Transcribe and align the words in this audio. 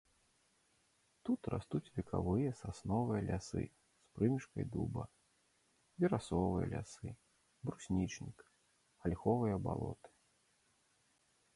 Тут 1.27 1.49
растуць 1.53 1.89
векавыя 1.97 2.53
сасновыя 2.61 3.19
лясы 3.27 3.59
з 3.65 4.07
прымешкай 4.19 4.65
дуба, 4.77 5.03
верасовыя 6.05 6.65
лясы, 6.73 7.09
бруснічнік, 7.69 8.37
альховыя 9.11 9.55
балоты. 9.69 10.09